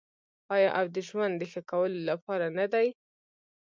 [0.55, 2.87] آیا او د ژوند د ښه کولو لپاره نه دی؟